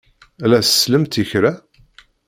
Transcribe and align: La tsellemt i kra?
La 0.49 0.59
tsellemt 0.63 1.13
i 1.21 1.23
kra? 1.29 1.51